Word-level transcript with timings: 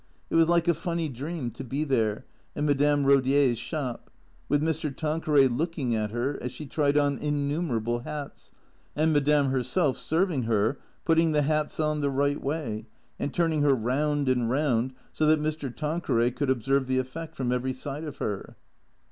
It 0.31 0.35
was 0.35 0.49
like 0.49 0.67
a 0.67 0.73
funny 0.73 1.09
dream 1.09 1.51
to 1.51 1.63
be 1.63 1.83
there, 1.83 2.25
in 2.55 2.65
Madame 2.65 3.05
Rodier's 3.05 3.59
shop, 3.59 4.09
with 4.49 4.59
Mr. 4.59 4.89
Tanqueray 4.91 5.45
looking 5.47 5.93
at 5.95 6.09
her 6.09 6.41
as 6.41 6.51
she 6.51 6.65
tried 6.65 6.97
on 6.97 7.19
innumerable 7.19 7.99
hats, 7.99 8.49
and 8.95 9.13
Madame 9.13 9.51
herself, 9.51 9.97
serving 9.97 10.41
her, 10.45 10.79
putting 11.05 11.33
the 11.33 11.43
hats 11.43 11.79
on 11.79 12.01
the 12.01 12.09
right 12.09 12.41
way, 12.41 12.87
and 13.19 13.31
turning 13.31 13.61
her 13.61 13.75
round 13.75 14.27
and 14.27 14.49
round 14.49 14.93
so 15.13 15.27
that 15.27 15.39
Mr. 15.39 15.71
Tan 15.71 16.01
queray 16.01 16.35
could 16.35 16.49
observe 16.49 16.87
the 16.87 16.97
effect 16.97 17.35
from 17.35 17.51
every 17.51 17.71
side 17.71 18.03
of 18.03 18.17
her. 18.17 18.55